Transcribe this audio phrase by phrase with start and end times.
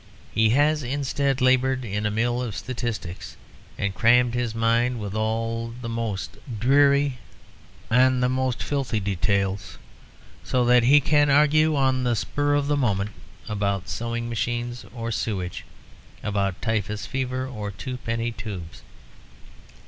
[0.33, 3.37] He has instead laboured in a mill of statistics
[3.77, 7.19] and crammed his mind with all the most dreary
[7.87, 9.77] and the most filthy details,
[10.43, 13.11] so that he can argue on the spur of the moment
[13.47, 15.65] about sewing machines or sewage,
[16.23, 18.81] about typhus fever or twopenny tubes.